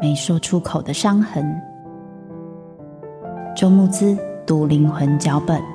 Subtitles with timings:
[0.00, 1.44] 没说出口的伤痕。
[3.56, 4.16] 周慕姿。
[4.50, 5.69] 读灵魂脚本。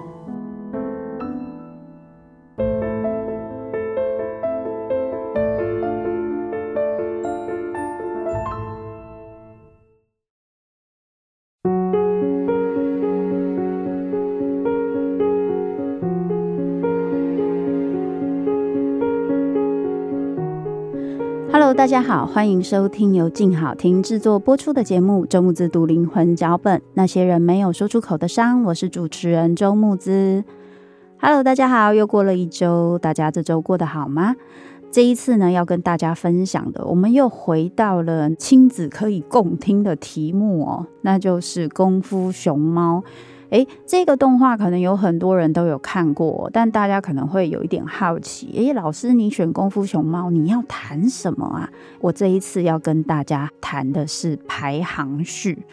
[21.52, 28.64] Hello，大家好，欢迎收听由静好听制作播出的节目《周慕姿读灵魂脚本》，那些人没有说出口的伤。
[28.64, 30.44] 我是主持人周慕姿。
[31.20, 34.36] Hello，大家好，又过了一周，大家这周过得好吗？
[34.92, 43.04] 这一次呢，要跟大家分享的，我们又回到了亲子可以共听的题目哦，那就是《功夫熊猫》。
[43.50, 48.52] 诶，这个动画可能有很多人都有看过，但大家可能会有一点好奇。
[48.56, 51.70] 诶，老师，你选功夫熊猫，你要谈什么啊？
[52.00, 55.64] 我这一次要跟大家谈的是排行序，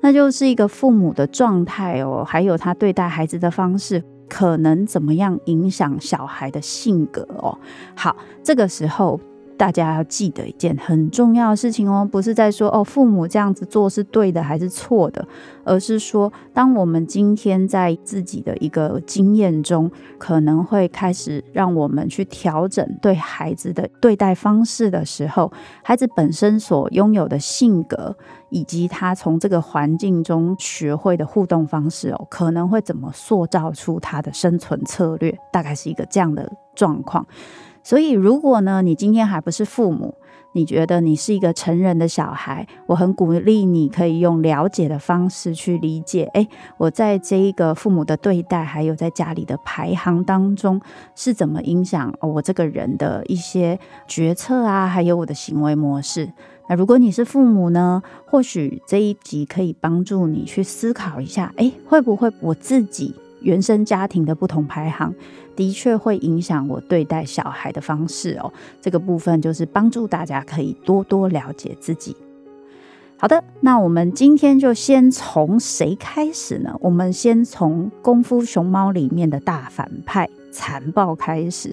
[0.00, 7.58] 那就是一个父母的状态哦，还有他对待孩子的方式，可能怎么样影响小孩的性格哦。
[7.94, 9.20] 好，这个时候。
[9.56, 15.26] 大家要记得一件很重要的事情哦，不是在说哦，父母这样子做是对的还是错的，
[15.64, 25.50] 而是说，当我们今天在自己的一个经验中，可能会开始让我们去调整对孩子的对待方式的时候，
[25.82, 28.14] 孩子本身所拥有的性格，
[28.50, 37.26] 以及他从这个环境中学会的互动方式哦，可能会怎么塑造出他的生存策略，大概是一个这样的状况。
[37.86, 40.16] 所以，如果呢，你今天还不是父母，
[40.54, 46.24] 你觉得你是一个成人的小孩，我很鼓励你可以用了解的方式去理解。
[46.34, 46.48] 诶，
[46.78, 50.80] 我在这一个父母的对待，还有在家里的排行当中，
[51.14, 56.32] 是怎么影响我这个人的一些决策啊，还有我的行为模式。
[56.68, 63.14] 那如果你是父母呢，或许这一集可以帮助你去思考一下，诶，会不会我自己
[63.46, 65.14] 原生家庭的不同排行，
[65.54, 68.52] 的确会影响我对待小孩的方式哦。
[68.80, 72.16] 这个部分就是帮助大家可以多多了解自己。
[73.16, 76.76] 好的，那我们今天就先从谁开始呢？
[76.80, 81.72] 我们先从《功夫熊猫》里面的大反派残暴开始。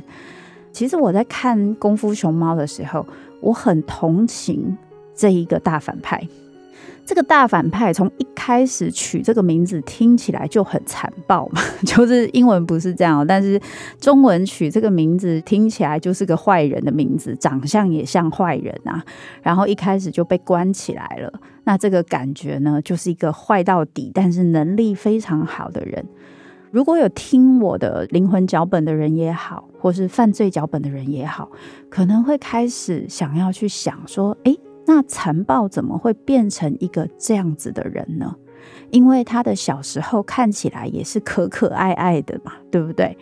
[0.72, 3.06] 其实我在看《功夫熊猫》的时候，
[3.42, 4.78] 我很同情
[5.16, 6.26] 这一个大反派。
[7.06, 13.60] 这个大反派从一开始取这个名字听起来就很残暴嘛， 就是英文不是这样，但是
[14.00, 19.04] 中文取这个名字听起来就是个坏人的名字，长相也像坏人啊。
[19.42, 21.32] 然后一开始就被关起来了，
[21.66, 26.06] 那这个感觉呢，就是一个坏到底，但是能力非常好的人。
[26.72, 31.52] 如果有听我的灵魂脚本的人也好，或是犯罪脚本的人也好，
[31.90, 34.58] 可能会开始想要去想说，诶。
[34.86, 38.36] 那残暴怎么会变成一个这样子的人呢？
[38.92, 43.18] 因为他的小时候看起来也是可可爱爱的嘛，对不对？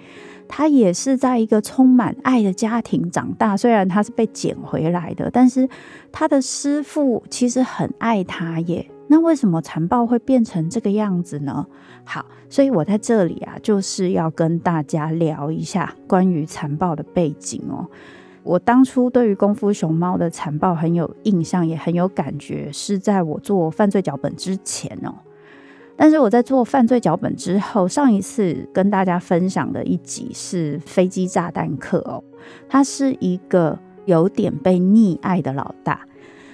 [0.48, 5.68] 他也是在一个充满爱的家庭长大，虽然他是被捡回来的，但是
[6.12, 8.86] 他的师父其实很爱他耶。
[9.08, 11.66] 那为什么残暴会变成这个样子呢？
[12.04, 17.88] 好，所以我在这里啊，就是要跟大家聊一下关于残暴的背景哦。
[18.44, 25.14] 我当初对于功夫熊猫的残暴很有印象，也很有感觉，是在我做犯罪脚本之前哦。
[25.96, 32.24] 但是我在做犯罪脚本之后，上一次跟大家分享的一集是飞机炸弹客哦，
[32.68, 36.02] 他是一个有点被溺爱的老大。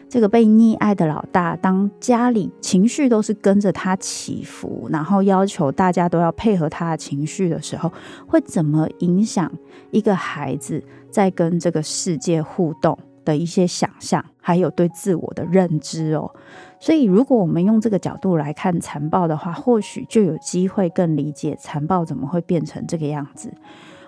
[0.09, 7.91] 这个被溺爱的老大，当家里情绪都是跟着他起伏，然后要求大家都要配合他的情绪的时候，
[8.25, 9.51] 会怎么影响
[9.91, 16.31] 一个孩子在跟这个世界互动的一些想象，还有对自我的认知哦？
[16.79, 23.51] 所以，如果我们用这个角度来看残暴的话，或许就有机会更理解残暴怎么会变成这个样子。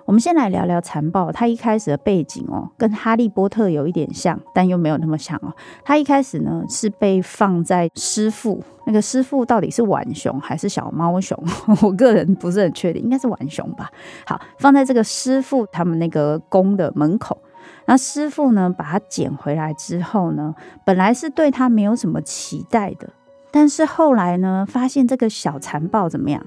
[0.09, 5.53] 我们先来聊聊残暴，它一开始的背景哦，跟哈利波特有一点像，但又没有那么像哦。
[5.83, 11.39] 它一开始呢是被放在师傅，那个师傅到底是浣熊还是小猫熊？
[11.83, 13.88] 我个人不是很确定，应该是浣熊吧。
[14.25, 17.39] 好，放在这个师傅他们那个宫的门口。
[17.85, 23.07] 那师傅呢，把他捡回来之后呢，本来是对他没有什么期待的，
[23.51, 26.44] 但是后来呢，发现这个小残暴怎么样？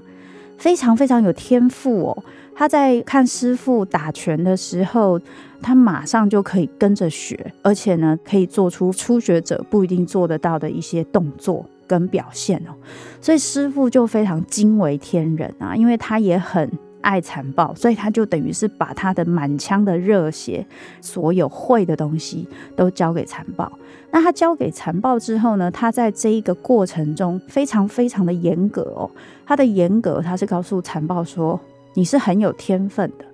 [0.57, 2.23] 非常非常有天赋哦。
[2.55, 5.19] 他在看师傅打拳的时候，
[5.61, 12.73] 他马上就可以跟着学，而且呢，可以做出初学者不一定做得到的一些动作跟表现哦。
[13.19, 16.69] 所以师傅就非常惊为天人啊，因为他也很。
[17.03, 20.65] 爱残暴，所以他就等于是把他的满腔的热血，
[21.01, 22.47] 所有会的东西
[22.77, 23.69] 都交给残暴。
[24.09, 29.11] 那他交给残暴之后呢，他在这一个过程中非常非常的严格哦。
[29.45, 31.59] 他的严格，他是告诉残暴说
[31.93, 33.25] ：“你是很有天分的，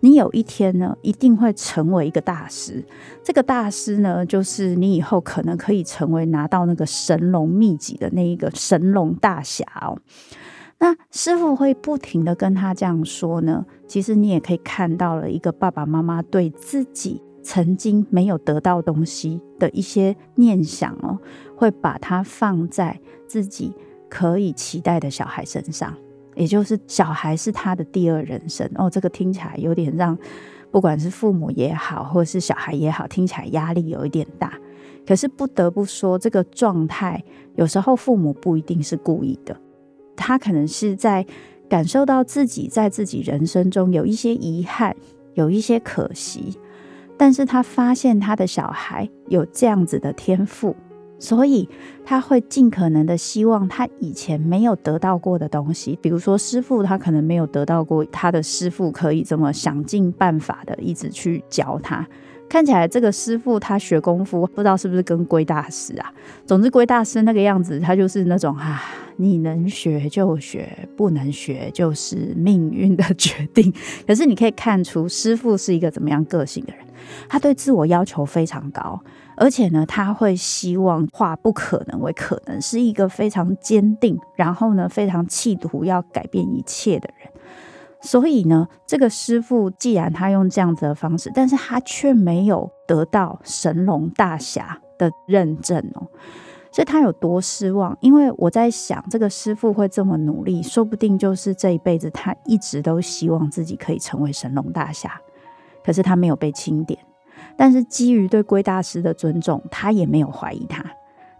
[0.00, 2.84] 你有一天呢，一定会成为一个大师。
[3.22, 9.98] 这个大师呢，就是你以后可能可以成为拿到那个神龙秘籍的那一个神龙大侠哦。”
[10.80, 13.64] 那师傅会不停的跟他这样说呢？
[13.86, 21.18] 其实你也可以看到了一个爸爸妈妈对自己曾经没有得到东西的一些念想哦，
[21.56, 23.72] 会把它放在自己
[24.10, 25.94] 可以期待的小孩身上，
[26.34, 28.88] 也就是小孩是他的第二人生哦。
[28.88, 30.16] 这个听起来有点让
[30.70, 34.52] 不管是父母也好，或者是小孩也好，听起来压力有一点大。
[35.06, 37.22] 可是不得不说，这个状态
[37.56, 39.54] 有时候父母不一定是故意的。
[40.16, 41.26] 他可能是在
[41.68, 44.96] 感受到自己在自己人生中有一些遗憾，
[45.34, 46.58] 有一些可惜，
[47.16, 50.74] 但是他发现他的小孩有这样子的天赋，
[51.24, 51.66] 所以
[52.04, 62.06] 他会尽可能的希望他以前没有得到过的东西，比如说师傅，他可能没有得到过他的师傅可以这么想尽办法的一直去教他。
[62.46, 66.12] 看起来这个师傅他学功夫，不知道是不是跟龟大师啊？
[66.44, 68.82] 总之龟大师那个样子，他就是那种啊，
[69.16, 73.72] 你能学就学，不能学就是命运的决定。
[74.06, 76.84] 可是你可以看出师傅是一个怎么样个性的人，
[77.30, 79.00] 他对自我要求非常高，
[79.36, 87.30] 而且呢，他会希望化不可能为可能，是一个非常坚定，然后呢，非常企图要改变一切的人。
[88.00, 96.06] 所以呢，这个师傅既然他用这样子的方式，但是他却没有得到神龙大侠的认证哦，
[96.70, 97.96] 所以他有多失望？
[98.02, 105.18] 因为我在想，这个师傅会这么努力，说不定就是这一辈子他一直都希望自己可以成为神龙大侠，
[105.82, 106.98] 可是他没有被钦点。
[107.56, 110.84] 但是基于对龟大师的尊重，他也没有怀疑他，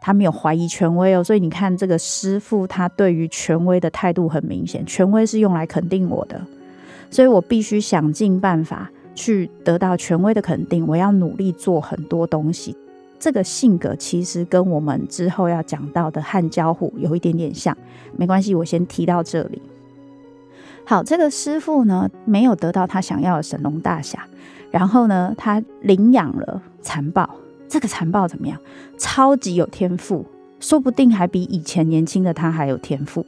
[0.00, 1.22] 他没有怀疑权威哦。
[1.22, 6.40] 所以你看，这个师傅他对于权威的态度很明显，权威是用来肯定我的。
[7.10, 12.76] 所以我必须想尽办法去得到权威的肯定，我要努力做很多东西。
[13.18, 17.76] 这个性格其实跟我们之后要讲到的汉交虎有一点点像，
[18.16, 19.62] 没关系，我先提到这里。
[20.84, 24.28] 好，这个师傅呢，没有得到他想要的神龙大侠，
[24.74, 27.30] 然后呢，他领养了残暴。
[27.68, 28.58] 这个残暴怎么样？
[28.98, 30.26] 超级有天赋，
[30.58, 33.24] 说不定还比以前年轻的他还有天赋。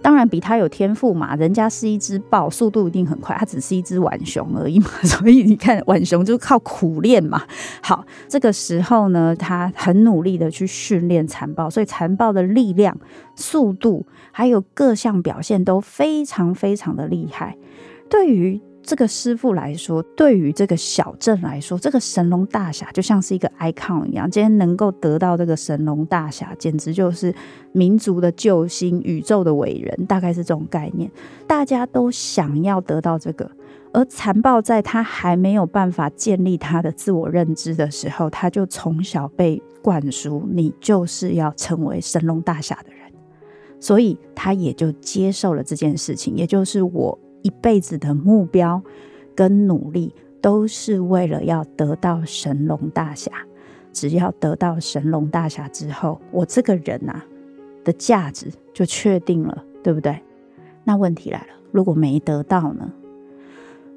[0.00, 7.42] 当然比他有天赋嘛，人家是一只豹，速度一定很快，他只是一只浣熊而已嘛，所以你看浣熊就靠苦练嘛。
[7.82, 12.96] 好，这个时候呢，他很努力的去训练残暴，所以残暴的力量、
[13.36, 17.56] 速度还有各项表现都非常非常的厉害。
[18.08, 24.30] 对于这个师傅来说，对于这个小镇来说，这个神龙大侠就像是一个 icon 一样。
[24.30, 27.34] 今天能够得到这个神龙大侠，简直就是
[27.72, 31.10] 民族的救星、宇宙的伟人，大概是这种概念。
[31.46, 33.50] 大家都想要得到这个，
[33.92, 43.12] 而残暴在他还没有办法建立他的自我认知的时候，他就从小被灌输：你就是要成为神龙大侠的人，
[43.78, 47.18] 所以他也就接受了这件事情，也就是我。
[47.42, 48.82] 一辈子的目标
[49.34, 53.30] 跟努力都是为了要得到神龙大侠。
[53.92, 57.26] 只要得到神龙大侠之后，我这个人呐、啊、
[57.82, 60.22] 的价值就确定了，对不对？
[60.84, 62.92] 那问题来了，如果没得到呢？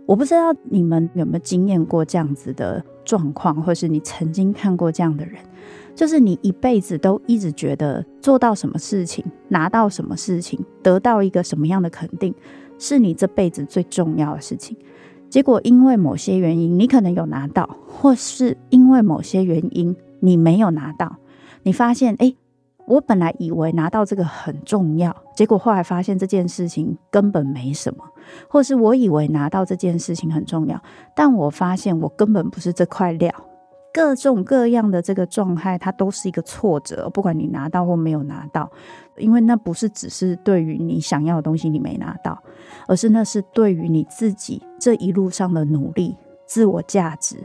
[0.08, 5.36] 我不知道你们有没有经验过这样子的状况，或是你曾经看过这样的人，
[5.94, 12.34] 就是你一辈子都一直觉得做到什么事情、拿到什么事情、得到一个什么样的肯定，
[12.82, 14.76] 是你这辈子最重要的事情。
[15.30, 21.18] 结果因为某些原因，你可能有拿到，或是因为某些原因你没有拿到，
[21.62, 22.34] 你发现，哎。
[22.88, 28.04] 我本来以为拿到这个很重要，结果后来发现这件事情根本没什么，
[28.50, 30.82] 或是我以为拿到这件事情很重要，
[31.16, 33.32] 但我发现我根本不是这块料。
[33.94, 38.72] 各种各样的这个状态，它都是一个挫折，不管你拿到或没有拿到，
[39.18, 42.42] 因为那不是只是对于你想要的东西你没拿到，
[42.88, 47.38] 而是那是对于你自己这一路上的努力、自我价值，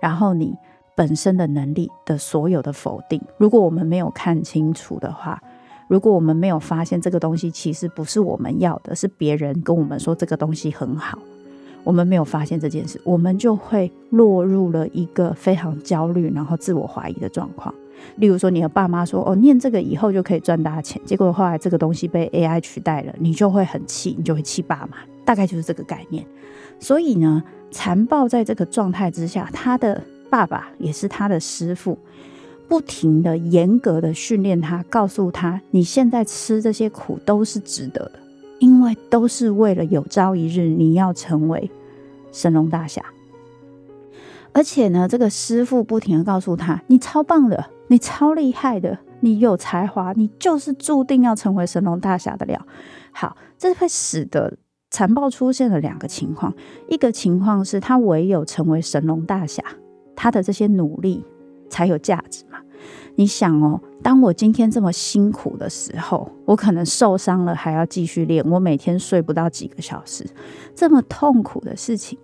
[0.00, 0.56] 然后你。
[0.96, 5.40] 本身的能力的所有的否定，如果我们没有看清楚的话，
[5.88, 11.18] 如果我们没有发现这个东西其实不是我们要的，是别人跟我们说这个东西很好，
[11.84, 17.74] 我们没有发现这件事，我们就会落入了一个非常焦虑，然后自我怀疑的状况。
[18.16, 26.24] 例如说，你和爸妈说：“哦，念这个以后就可以赚大钱。”结果后来这个东西被 AI 取代了，你就会很气，你就会气爸妈，大概就是这个概念。
[26.78, 30.00] 所以呢，残暴在这个状态之下，他的。
[30.30, 31.98] 爸爸也是他的师傅，
[32.68, 38.12] 不停的严格的训练他，告诉他：你现在吃这些苦都是值得的，
[38.60, 41.68] 因为都是为了有朝一日你要成为
[42.30, 43.04] 神龙大侠。
[44.52, 52.64] 而且呢，这个师傅不停的告诉他：你超棒的，你超厉害的，你有才华，你就是注定要成为神龙大侠的料。
[53.12, 54.56] 好，这会使得
[54.90, 56.52] 残暴出现了两个情况，
[56.88, 59.62] 一个情况是他唯有成为神龙大侠。
[60.16, 61.24] 他的这些努力
[61.70, 62.44] 才有价值？
[63.16, 70.26] 你想哦，当我今天这么辛苦的时候，我可能受伤了还要继续练，我每天睡不到几个小时，
[70.74, 72.18] 这么痛苦的事情，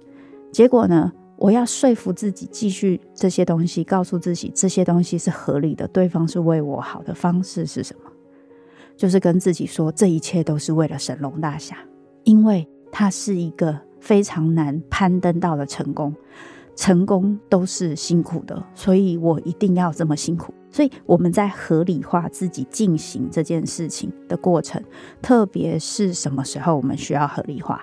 [0.51, 8.11] 结果呢，我要说服自己继续这些东西，告诉自己这些东西是合理的，对方是为我好的方式是什么？
[8.97, 11.77] 就是跟自己说，这一切都是为了神龙大侠，
[12.25, 16.15] 因为他是一个非常难攀登到的成功。
[16.77, 20.55] 成功都是辛苦的，所以我一定要这么辛苦。
[20.71, 24.83] 所以我们在合理化自己进行这件事情的过程，
[25.23, 27.81] 特别是什么时候我们需要合理化，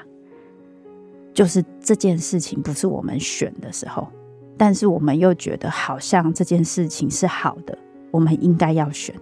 [1.33, 4.07] 就是这件事情不是我们选的时候，
[4.55, 7.75] 但是我们又觉得好像这件事情是好的，
[8.11, 9.15] 我们应该要选。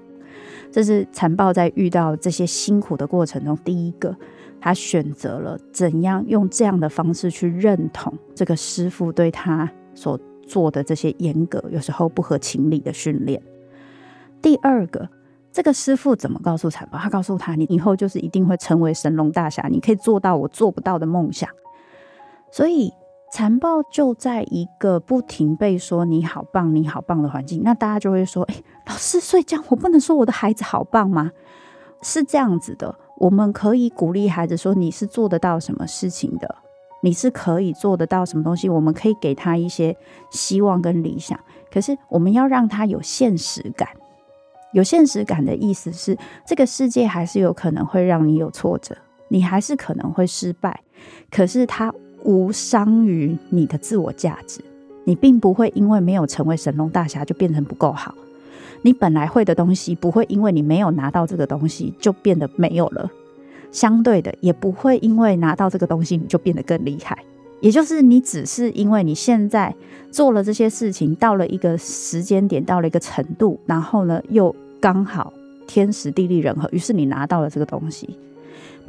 [0.70, 4.14] 这是残暴在遇到这些辛苦的过程中第一个。
[4.62, 13.42] 他选择了怎样用这样的方式去认同这个师傅对他所做的这些严格，有时候不合情理的训练。
[14.42, 15.10] 第二个，
[15.52, 16.98] 这个师傅怎么告诉残暴？
[17.00, 21.50] 他告诉他：“你以后就是一定会成为神龙大侠，你可以做到我做不到的梦想。”
[22.52, 22.92] 所以
[23.32, 28.56] 残暴就在一个不停被说“你好棒，你好棒”的环境，那大家就会说：“哎，
[28.88, 31.32] 老师，所以这样我不能说我的孩子好棒吗？”
[32.04, 32.94] 是这样子的。
[33.22, 36.56] 我们可以鼓励孩子说：“你是做得到什么事情的？
[37.04, 39.96] 你是可以做得到什么东西？”我们可以给他一些
[40.32, 41.40] 希望跟理想。
[41.72, 43.88] 可是，我们要让他有现实感。
[44.74, 48.98] 有现实感的意思是，这个世界还是有可能会让你有挫折，
[49.28, 50.82] 你还是可能会失败。
[51.30, 54.66] 可是，它无伤于你的自我价值。
[55.04, 58.16] 你并不会因为没有成为神龙大侠就变成不够好。
[58.82, 63.10] 你本来会的东西不会因为你没有拿到这个东西就变得没有了，
[63.72, 67.18] 相对的也不会因为拿到这个东西你就变得更厉害。
[67.60, 69.74] 也就是你只是因为你现在
[70.10, 75.32] 做了这些事情，到了一个时间点，到了一个程度，然后呢又刚好
[75.68, 78.18] 天时地利人和，于是你拿到了这个东西，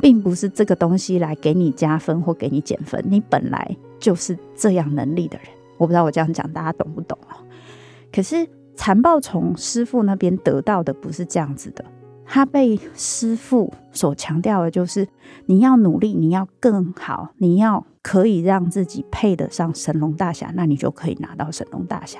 [0.00, 5.47] 并不是这个东西来给你加分或给你减分，你本来就是这样能力的人。
[5.76, 7.37] 我不知道我这样讲大家懂不懂哦？
[8.11, 8.49] 可是。
[8.75, 11.85] 残暴从师傅那边得到的不是这样子的，
[12.25, 15.07] 他被师傅所强调的就是
[15.47, 22.19] 你要努力，你要更好，你要可以让自己配得上神龙大侠，那你就可以拿到神龙大侠。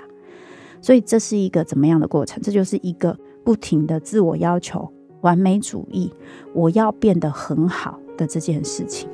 [0.81, 2.43] 所以这是一个怎么样的过程？
[2.43, 4.93] 这就是一个不停的自我要求、
[5.23, 6.13] 完美主义，
[6.55, 9.09] 我要变得很好的这件事情。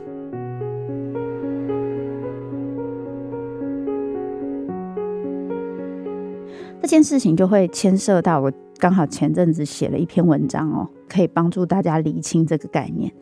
[6.80, 13.12] 这件事情就会牵涉到我刚好前阵子写了一篇文章哦，可以帮助大家厘清这个概念。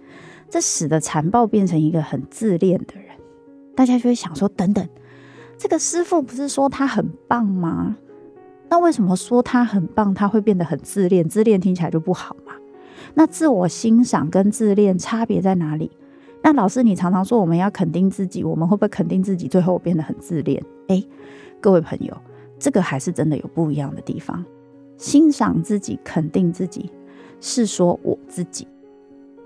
[0.49, 3.07] 这使得残暴变成一个很自恋的人，
[3.75, 4.87] 大家就会想说：等等，
[5.59, 7.97] 这个师傅不是说他很棒吗？
[8.69, 11.29] 那为什么说他很棒，他会变得很自恋？
[11.29, 12.53] 自恋听起来就不好嘛？
[13.15, 15.91] 那自我欣赏跟自恋差别在哪里？
[16.43, 20.63] 那老师，你常常说我们要肯定自己，我们会不会肯定自己，最后变得很自恋？
[20.89, 21.05] 诶，
[21.61, 22.17] 各位朋友，
[22.59, 24.45] 这个还是真的有不一样的地方。
[24.97, 26.91] 欣赏自己、肯定自己，
[27.41, 28.67] 是说我自己，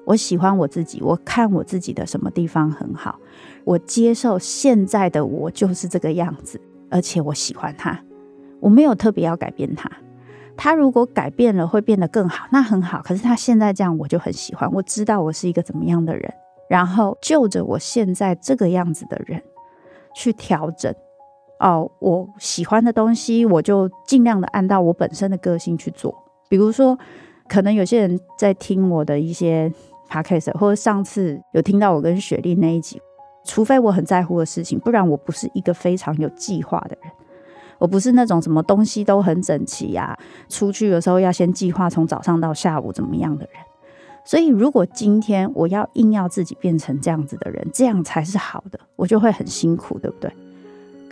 [0.04, 3.18] 我喜欢我自己，我看我自己的什么地方很好，
[3.64, 8.00] 我接受现在的我就是这个样子，而且我喜欢他，
[8.60, 9.90] 我没有特别要改变他。
[10.56, 13.00] 他如果改变了会变得更好，那很好。
[13.02, 14.70] 可是他现在这样，我就很喜欢。
[14.72, 16.32] 我知道我是一个怎么样的人。
[16.68, 19.42] 然后就着我现在这个样子的人
[20.14, 20.94] 去调整
[21.60, 26.14] 哦，我喜欢的东西，我就尽量的按照我本身的个性去做。
[26.48, 26.98] 比如说，
[27.48, 29.70] 可能有些人在听我的一些
[30.08, 33.00] podcast，或者上次有听到我跟雪莉那一集，
[33.44, 37.12] 除非我很在乎的事情，不然我不是一个非常有计划的人。
[37.78, 43.54] 我不是那种什么东西都很整齐呀，出去的时候要先计划从早上到下午怎么样的人。
[44.24, 50.30] 所以，如果今天我要硬要自己变成这样子的人，这样才是好的，我就会很辛苦，对不对？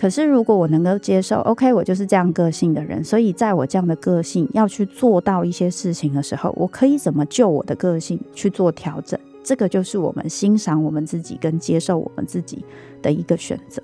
[0.00, 9.18] 可是，如果我能够接受，OK，我就是这样个性的人，所以在我这样的个性要去做到一些事情的时候，我可以怎么就我的个性去做调整？
[9.42, 12.64] 这个就是我们欣赏我们自己跟接受我们自己
[13.02, 13.82] 的一个选择。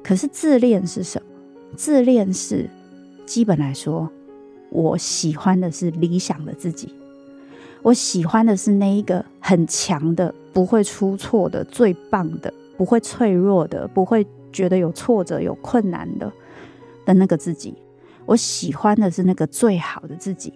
[0.00, 1.26] 可是，自恋是什么？
[1.74, 2.70] 自恋是
[3.26, 4.08] 基本来说，
[4.70, 6.94] 我喜欢的是理想的自己。
[7.82, 16.32] 我喜欢的是那一个很强的，不会出错的，最棒的，不会脆弱的，不会觉得有挫折、有困难的
[17.04, 17.74] 的那个自己。
[18.26, 20.52] 我喜欢的是那个最好的自己。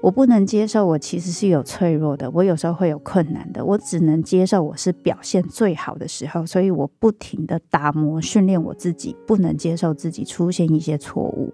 [0.00, 3.62] 我不能接受我其实是有脆弱的，我有时候会有困难的。
[3.62, 11.52] 我只能接受我是表现最好的时候，所以我不停的打磨训练我自己，不能接受自己出现一些错误。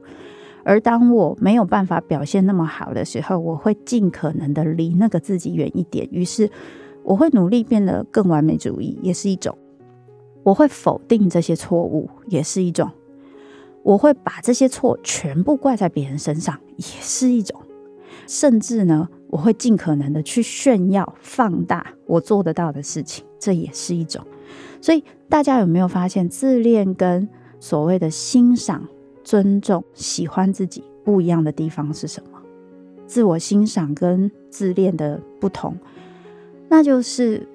[0.65, 6.09] 而当我没有办法表现那么好的时候，我会尽可能的离那个自己远一点。
[6.13, 6.49] 于是，
[7.03, 9.53] 我会努力变得更完美主义，也是一种；
[10.47, 12.87] 我会否定这些错误，也是一种；
[13.83, 17.59] 我会把这些错全部怪在别人身上，也是一种；
[18.29, 24.25] 甚至呢，我会尽可能的去炫耀、放大我做得到的事情，这也是一种。
[24.81, 28.87] 所以，大家有没有发现，自恋跟所谓的欣赏？
[29.25, 32.41] 尊重、喜欢自己不一样的地方是什么？
[33.09, 35.77] 自我欣赏跟自恋的不同，
[36.69, 37.49] 那就是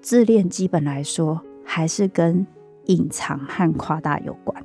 [0.00, 1.38] 自恋基本来说
[1.72, 2.44] 还是跟
[2.86, 4.60] 隐藏和夸大有关，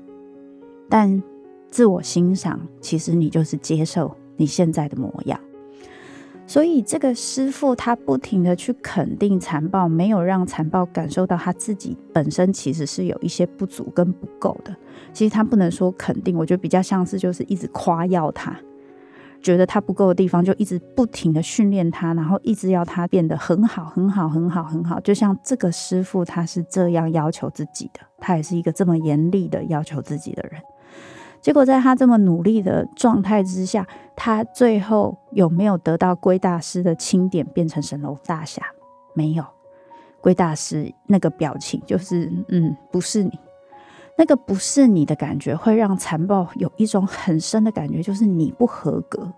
[0.89, 1.22] 但
[1.70, 5.39] 自我欣赏其实你就是接受你现在的模样。
[6.48, 14.76] 所以这个师傅他不停的去肯定残暴，没有让残暴感受到他自己本身其实是有一些不足跟不够的。
[15.13, 18.60] 其实他不能说肯定，我觉得比较像是就是一直夸耀他，
[19.45, 24.99] 觉得他不够的地方就一直不停的训练他，然后一直要他变得很好很好很好很好。
[25.01, 30.60] 就像这个师傅他是这样要求自己的，他也是一个这么严厉的要求自己的人。
[31.41, 38.63] 结果在他这么努力的状态之下，他最后有没有得到龟大师的钦点，变成神龙大侠？
[39.13, 39.45] 没有。
[40.21, 43.38] 龟大师那个表情就是，嗯，不是你，
[44.17, 49.32] 那个不是你的感觉，会让残暴有一种很深的感觉，就是你不合格。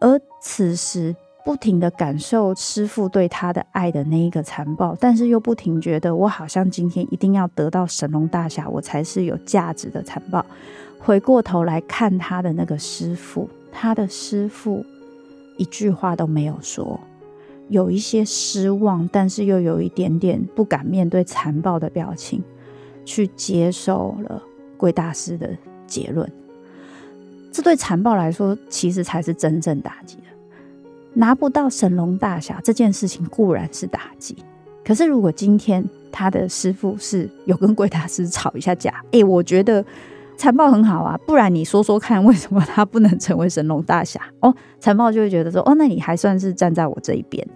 [0.00, 10.44] 而此时不停的感受师傅对他的爱的那一个残暴，但是又不停觉得我好像今天一定要得到神龙大侠，我才是有价值的残暴。
[10.98, 14.84] 回过头来看他的那个师傅，他的师傅
[15.56, 16.98] 一句话都没有说，
[17.68, 22.42] 有一些失望，但是又有一点点不敢面对残暴的表情，
[23.04, 24.42] 去接受了
[24.76, 25.50] 贵大师的
[25.86, 26.30] 结论。
[27.52, 30.22] 这对残暴来说，其实才是真正打击的。
[31.12, 34.36] 拿不到神龙大侠这件事情固然是打击，
[34.84, 39.84] 可是如果今天他的师傅是有跟龟大师吵一下架， 诶、欸，我觉得。
[40.36, 44.20] 残暴很好啊，不然你说说看，为什么他不能成为神龙大侠？
[44.40, 47.46] 哦，残暴就会觉得说，哦，那你还算是站在我这一边，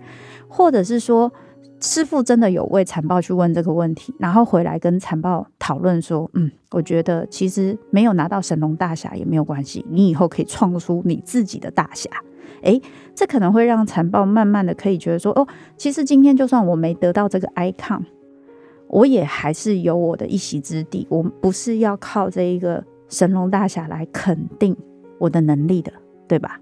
[0.46, 1.32] 或者是说，
[1.80, 12.10] 师父真的有为残暴去问这个问题，然后回来跟残暴讨论说，嗯，我觉得其实没有拿到神龙大侠也没有关系，你以后可以创出你自己的大侠。
[12.62, 12.82] 诶，
[13.14, 18.02] 这可能会让残暴慢慢的可以觉得说，哦，其实今天就算我没得到这个 icon。
[18.88, 24.74] 我也还是有我的一席之地，我不是要靠这一个神龙大侠来肯定
[25.18, 25.92] 我的能力的，
[26.26, 26.58] 对吧？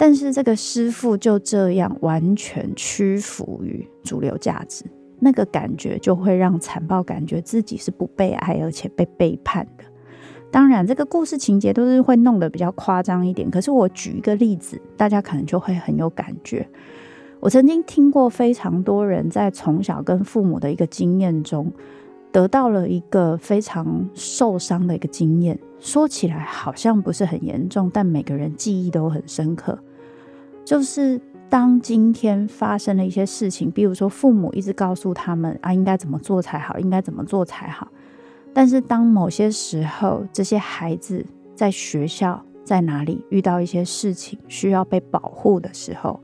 [0.00, 4.82] 但是这个师傅就这样完全屈服于主流价值，
[5.18, 9.84] 那个感觉就会让残暴感觉自己是不被爱，而且被背叛的。
[10.50, 13.50] 当然，这个故事情节都是会弄得比较夸张一点。
[13.50, 16.66] 可是我举一个例子，大家可能就会很有感觉。
[17.38, 21.70] 我曾经听过非常多人在从小跟父母的一个经验中，
[22.32, 25.58] 得到了一个非常受伤的一个经验。
[25.78, 29.78] 说起来好像不是很严重，但每个人记忆都很深刻。
[30.70, 37.88] 就是当今天发生了一些事情，比如说父母一直告诉他们啊，应该怎么做才好，应该怎么做才好。
[38.54, 46.20] 但是当某些时候，这些孩子在学校在哪里遇到一些事情需要被保护的时候，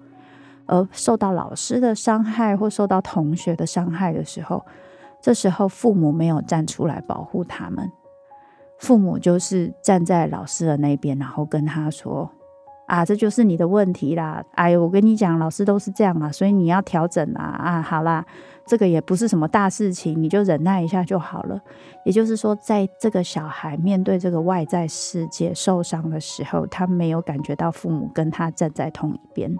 [0.67, 4.65] 而受到老师的伤害或受到同学的伤害的时候，
[5.21, 7.91] 这时候父母没有站出来保护他们，
[8.79, 12.31] 父母就是站在老师的那边，然后跟他说。
[12.87, 14.42] 啊，这就是你的问题啦！
[14.53, 17.42] 哎，我跟你讲，老师都是这样啊，所以你要调整啊！
[17.42, 18.25] 啊，好啦，
[18.64, 21.61] 这个也不是什么大事情，你就忍耐一下就好了。
[22.05, 29.53] 也就是说，在这个小孩面对这个外在世界受伤的时候，他没有感觉到父母跟他站在同一边。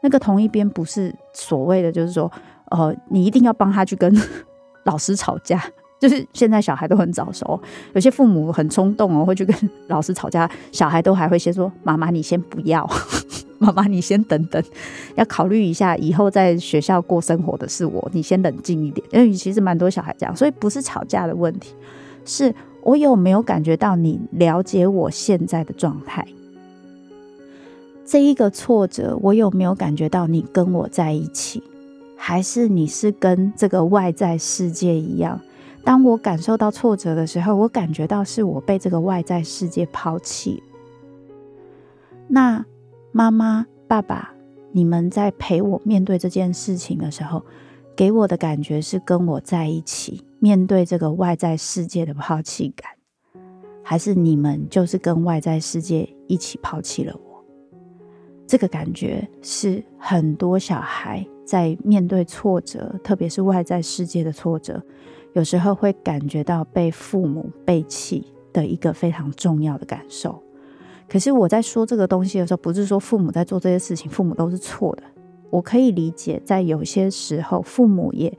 [0.00, 2.30] 那个同一边不是所谓的，就是说，
[2.70, 4.12] 呃，你一定要帮他去跟
[4.84, 5.62] 老师吵架。
[5.98, 7.60] 就是现在小孩都很早熟，
[7.92, 12.88] 有些父母很冲动哦，会去跟老师吵架，小孩都还会先说：“妈妈，你先不要，
[13.58, 14.62] 妈妈你先等等，
[15.16, 21.74] 要考虑一下，以后在学校过生活的是我，你先冷静一点。”因为其实蛮多小孩这样，所以不是吵架的问题，
[22.24, 26.24] 是我有没有感觉到你了解我现在的状态？
[28.06, 31.62] 这一个挫折，我有没有感觉到你跟我在一起，
[32.16, 35.40] 还是你是跟这个外在世界一样？
[35.84, 40.62] 当我感受到挫折的时候，我感觉到是我被这个外在世界抛弃。
[42.26, 42.64] 那
[43.10, 44.34] 妈妈、爸爸，
[44.72, 47.42] 你们在陪我面对这件事情的时候，
[47.96, 52.90] 给我的感觉是跟我在一起面对这个外在世界的抛弃感，
[53.82, 57.42] 还是你们就是跟外在世界一起抛弃了我？
[58.46, 64.82] 这个感觉是很多小孩在面对挫折，特别是外在世界的挫折。
[65.34, 70.42] 有时候会感觉到被父母背弃的一个非常重要的感受。
[71.08, 75.02] 可是我在说这个东西的时候，不是说父母在做这些事情，父母都是错的。
[75.50, 78.36] 我可以理解，在有些时候，父母也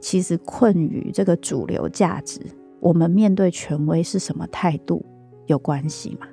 [0.00, 2.40] 其实困于这个主流价值。
[2.78, 5.04] 我们面对权威是什么态度
[5.46, 6.26] 有关系嘛？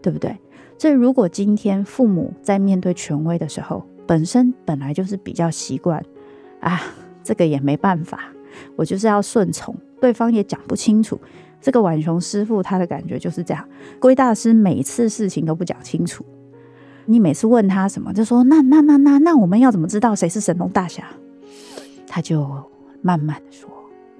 [0.00, 0.34] 对不对？
[0.78, 6.02] 所以如果今天父母在面对权威的时候，本身本来就是比较习惯
[6.60, 6.80] 啊，
[7.22, 8.33] 这个也没办法。
[8.76, 11.18] 我就是要顺从，对方也讲不清楚。
[11.60, 13.66] 这个浣熊师傅他的感觉就是这样。
[13.98, 16.24] 龟大师每次事情都不讲清楚，
[17.06, 21.04] 你每次问他什么，就说那那那那那我们要怎么知道谁是神龙大侠？
[22.06, 22.46] 他就
[23.00, 23.68] 慢慢的说，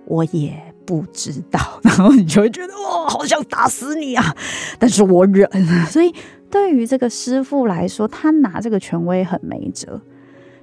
[0.06, 1.60] 我也不知道。
[1.84, 4.34] 然后你就会觉得哦，好想打死你啊！
[4.78, 5.48] 但是我忍。
[5.86, 6.12] 所以
[6.50, 10.00] 对于这个师傅来说，他拿这个权威很没辙。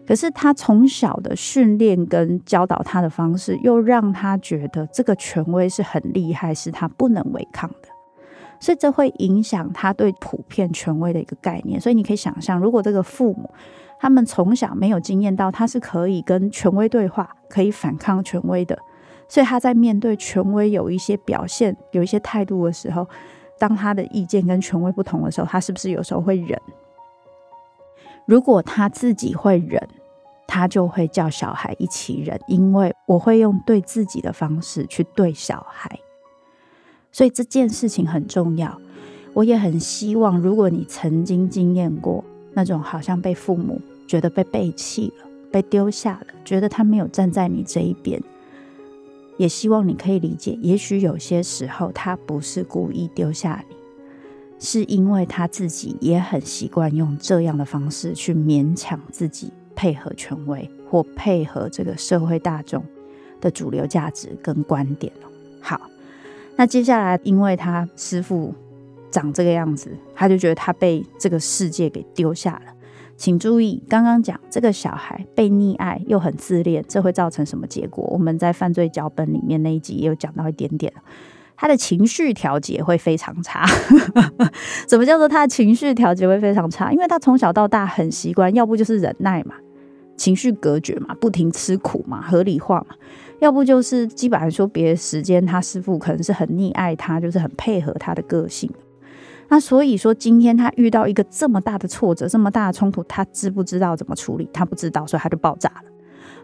[0.06, 7.88] 可是他从小的训练跟教导他的方式，又让他觉得这个权威是很厉害，是他不能违抗的，
[8.60, 11.80] 所以这会影响他对普遍权威的一个概念。
[11.80, 13.50] 所以你可以想象，如果这个父母
[14.00, 18.78] 他们从小没有经验到他是可以跟权威对话，可以反抗权威的，
[19.30, 23.08] 所以他在面对权威有一些表现、有一些态度的时候，
[23.60, 26.60] 当他的意见跟权威不同的时候，他是不是有时候会忍？
[28.26, 29.82] 如果他自己会忍，
[30.48, 36.00] 他就会叫小孩一起忍，因为我会用对自己的方式去对小孩，
[37.12, 38.80] 所以这件事情很重要。
[39.34, 48.22] 我也很希望，如果你曾经经验过那种好像被父母觉得被背弃了、被丢下了，觉得他没有站在你这一边，
[49.38, 53.76] 也希望你可以理解，也许有些时候他不是故意丢下你。
[54.64, 62.86] 是因为他自己也很习惯用这样的方式去勉强自己配合权威或配合这个社会大众
[63.42, 65.12] 的主流价值跟观点。
[65.60, 65.82] 好，
[66.56, 68.54] 那接下来因为他师父
[69.10, 72.74] 长这个样子，他就觉得他被这个世界给丢下了。
[73.18, 78.04] 请注意，刚刚讲这个小孩被溺爱又很自恋，这会造成什么结果？
[78.12, 80.94] 我们在犯罪脚本里面那一集也有讲到一点点。
[81.62, 83.64] 他的情绪调节会非常差。
[84.90, 86.92] 怎么叫做他的情绪调节会非常差？
[86.92, 89.54] 因为他从小到大很习惯，要不就是忍耐嘛，
[90.18, 92.96] 情绪隔绝嘛，不停吃苦嘛，合理化嘛；
[93.42, 98.68] 要不就是基本上说别的时间，他师傅可能是很溺爱他，就是很配合他的个性。
[99.50, 104.50] 那所以说，今天他遇到一个这么大的挫折，这么大的冲突，他知不知道怎么处理？
[104.52, 105.92] 他不知道，所以他就爆炸了。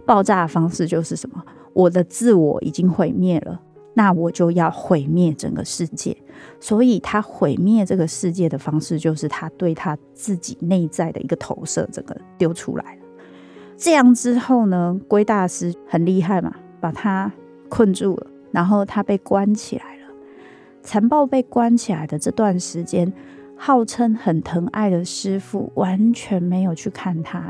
[0.06, 1.44] 爆炸的方式就是什么？
[1.74, 3.60] 我的自我已经毁灭了。
[3.98, 6.16] 那我就要毁灭整个世界，
[6.60, 13.02] 所以他毁灭这个世界的方式，就是他对他自己内在的一个投射，整个丢出来了。
[13.76, 17.32] 这样之后呢，龟大师很厉害嘛，把他
[17.70, 20.14] 困住了，然后他被关起来了。
[20.84, 23.12] 残暴被关起来的这段时间，
[23.56, 27.44] 号称很疼爱的师傅完全没有去看他，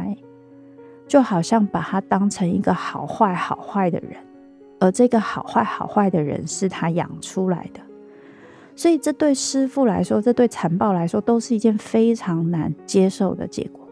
[1.10, 4.18] 就好像把他当成一个好坏好坏的人，
[4.80, 7.80] 而这个好坏好坏的人是他养出来的。
[8.76, 13.88] 所以，这对师父来说，这对残暴来说，都是一件非常难接受的结果。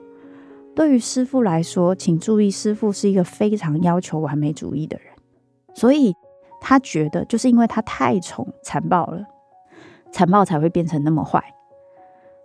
[0.76, 5.08] 对于师父来说，请注意，师父是一个非常要求完美主义的人，
[5.74, 6.14] 所以
[6.62, 9.26] 他觉得，就是因为他太宠残暴了，
[10.12, 11.44] 残暴才会变成那么坏。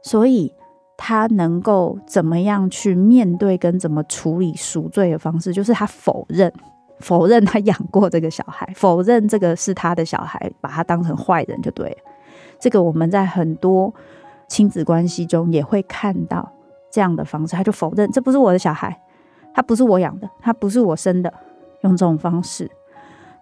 [0.03, 0.55] 所以，
[0.97, 6.51] 他能够怎么样去面对跟怎么处理赎罪的方式，就是他否认，
[7.01, 11.97] 否认他养过这个小孩， 否认这个是他的小孩，把他当成坏人就对了。
[12.59, 13.93] 这个我们在很多
[14.49, 16.53] 亲子关系中也会看到
[16.91, 19.01] 这样的方式，他就否认这不是我的小孩，
[19.55, 21.33] 他不是我养的，他不是我生的，
[21.83, 22.71] 用这种方式，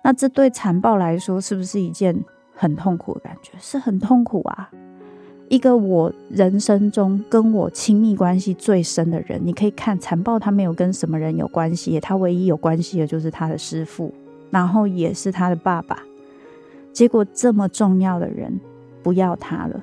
[0.02, 3.52] 那这对残暴来说是不是一件很痛苦的感觉？
[3.58, 4.70] 是很痛苦啊！
[5.48, 14.12] 一个我人生中跟我亲密关系最深的人，你可以看残暴，他没有跟什么人有关系，他唯一有关系的就是他的师父，
[14.50, 16.02] 然后也是他的爸爸。
[16.92, 18.58] 结果这么重要的人。
[19.00, 19.82] 不要他了，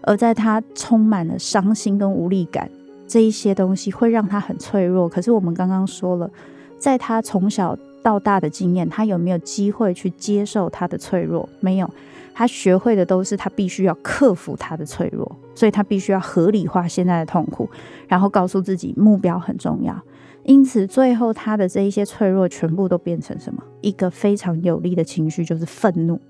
[0.00, 2.68] 而在他充满了伤心跟无力感，
[3.06, 5.08] 这一些东西会让他很脆弱。
[5.08, 6.28] 可是我们刚刚说了，
[6.76, 11.48] 在他从小到大的经验，他有没有机会去接受他的脆弱？
[11.60, 11.88] 没有，
[12.34, 17.68] 他学会的都是他必须要克服他的脆弱，所以他必须要合理化现在的痛苦，
[18.08, 20.00] 然后告诉自己目标很重要。
[20.44, 23.62] 因此，最后他的这一些脆弱全部都变成什么？
[23.80, 26.20] 一个非常有力的情绪，就是愤怒。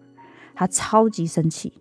[0.54, 1.72] 他超级生气。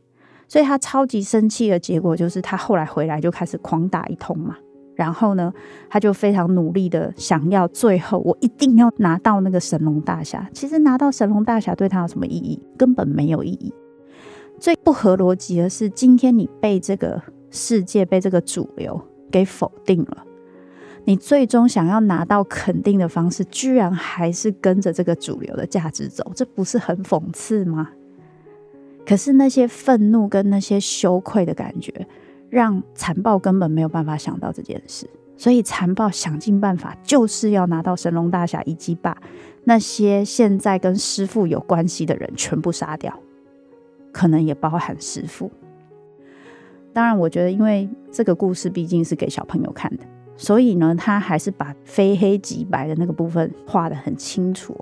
[0.48, 4.58] 所以他超级生气的结果就是，他后来回来就开始狂打一通嘛。
[4.96, 5.52] 然后呢，
[5.90, 10.48] 他就非常努力的想要，最后我一定要拿到那个神龙大侠。
[10.54, 12.62] 其实拿到神龙大侠对他有什么意义？
[12.78, 13.74] 根本没有意义。
[14.62, 17.20] 最不合逻辑的是，今天你被这个
[17.50, 20.24] 世界、被这个主流给否定了，
[21.04, 27.90] 你最终想要拿到肯定的方式，居然还是跟着这个主流的价值走，这不是很讽刺吗？
[29.04, 32.08] 可是那些愤怒跟那些羞愧的感觉，
[32.52, 39.18] 让残暴根本没有办法想到这件事，所以残暴想尽办法，就是要拿到神龙大侠，以及把
[39.64, 43.20] 那些现在跟师傅有关系的人全部杀掉，
[44.12, 45.52] 可能也包含师傅。
[46.94, 50.04] 当然，我觉得因为这个故事毕竟是给小朋友看的，
[50.36, 54.76] 所以呢，他还是把非黑即白的那个部分画得很清楚。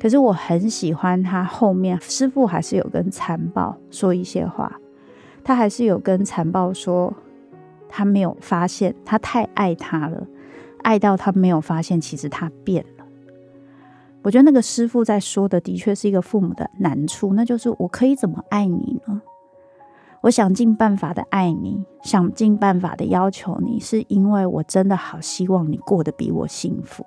[0.00, 4.80] 可是我很喜欢他后面，师傅还是有跟残暴说一些话，
[5.44, 7.12] 他还是有跟残暴说，
[7.88, 10.26] 他没有发现他太爱他了，
[10.82, 12.84] 爱到他没有发现其实他变。
[14.26, 19.22] 我觉得那个师傅在说的，的确是一个父母的难处，那就是我可以怎么爱你呢？
[20.22, 27.06] 我想尽办法的爱你，想尽办法的要求你，是因为我真的好希望你过得比我幸福，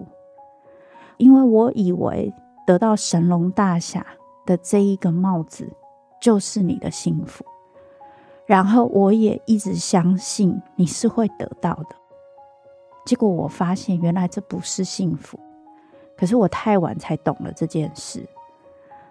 [1.17, 2.33] 因为我以为。
[2.65, 4.05] 得到神龙大侠
[4.45, 5.67] 的这一个帽子，
[6.21, 7.43] 就是你的幸福。
[8.45, 11.95] 然后我也一直相信你是会得到的。
[13.07, 15.39] 结果我发现，原来这不是幸福。
[16.19, 18.27] 可是我太晚才懂了这件事，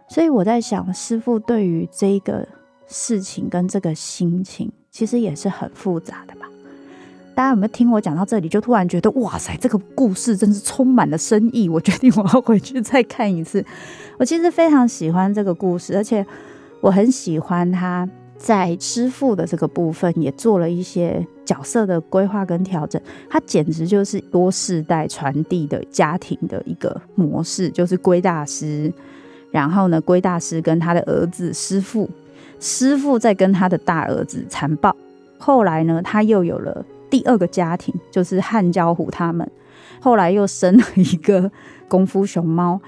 [0.08, 2.46] 所以我在想，师傅对于这个
[2.86, 6.46] 事情跟这个心情，其实也是很复杂的吧。
[7.34, 11.66] 大家有没有听我讲到这里，就突然觉得哇塞，这个故事真是充满了深意。
[11.66, 13.64] 我决定我要回去再看一次。
[14.18, 16.26] 我其实非常喜欢这个故事，而且
[16.82, 18.06] 我很喜欢他
[18.38, 23.00] 在师父的这个部分也做了一些角色的规划跟调整。
[23.28, 28.92] 他简直就是多世代传递的家庭的一个模式，就是龟大师，
[29.50, 32.08] 然后呢，龟大师跟他的儿子师父，
[32.60, 34.96] 师父再跟他的大儿子残暴，
[35.36, 36.86] 后来呢，他又有了。
[37.10, 39.50] 第二个家庭就是汉焦虎他们，
[39.98, 41.50] 后来又生了一个
[41.88, 42.78] 功夫熊猫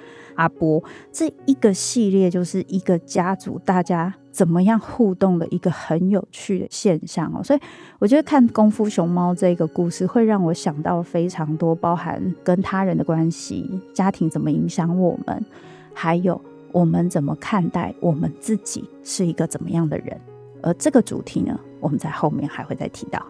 [0.40, 7.42] 阿波，这一个系列就是一个家族大家怎么样互动的一个很有趣的现象哦。
[7.42, 7.60] 所以
[7.98, 15.44] 我觉得看功夫熊猫这个故事会让我想到非常多，包含跟他人的关系、家庭怎么影响我们，
[15.92, 16.40] 还有
[16.72, 20.18] 我们怎么看待我们自己是一个怎么样的人。
[20.62, 23.22] 而这个主题呢，我们在后面还会再提到。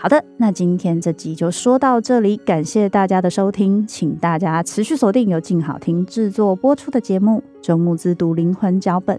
[0.00, 9.16] 好的，那今天这集就说到这里，感谢大家的收听，请大家持续锁定由静好听制作播出的节目《周木之读灵魂脚本》，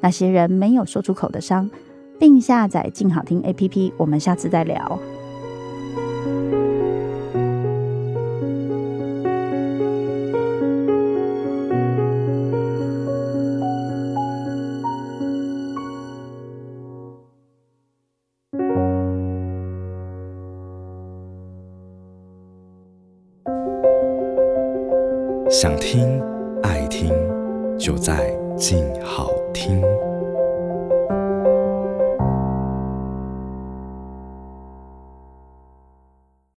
[0.00, 1.68] 那些人没有说出口的伤，
[2.20, 3.92] 并下载静好听 APP。
[3.96, 4.96] 我们下次再聊。
[25.62, 26.11] 想听，